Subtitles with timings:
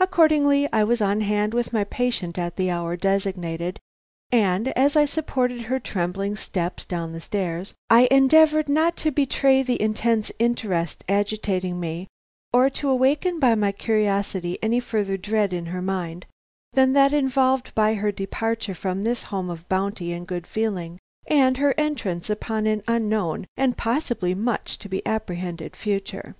[0.00, 3.78] Accordingly I was on hand with my patient at the hour designated,
[4.32, 9.62] and, as I supported her trembling steps down the stairs, I endeavored not to betray
[9.62, 12.08] the intense interest agitating me,
[12.52, 16.26] or to awaken by my curiosity any further dread in her mind
[16.72, 20.98] than that involved by her departure from this home of bounty and good feeling,
[21.28, 26.34] and her entrance upon an unknown and possibly much to be apprehended future.